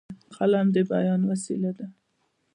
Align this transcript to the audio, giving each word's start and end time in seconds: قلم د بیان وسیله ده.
قلم 0.35 0.67
د 0.75 0.77
بیان 0.91 1.21
وسیله 1.31 1.71
ده. 1.77 1.87